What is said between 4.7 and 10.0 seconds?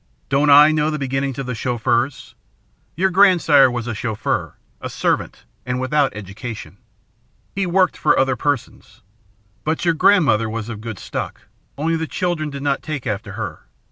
a servant, and without education. He worked for other persons. But your